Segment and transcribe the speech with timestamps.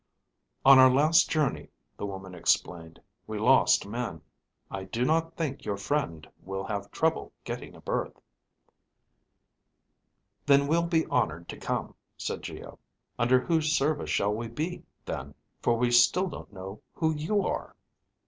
[0.65, 4.23] "On our last journey," the woman explained, "we lost men.
[4.71, 8.19] I do not think your friend will have trouble getting a berth."
[10.47, 12.79] "Then we'll be honored to come," said Geo.
[13.19, 17.75] "Under whose service shall we be, then, for we still don't know who you are?"